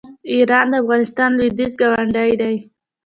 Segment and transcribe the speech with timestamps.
[0.31, 2.55] ایران د افغانستان لویدیځ ګاونډی دی.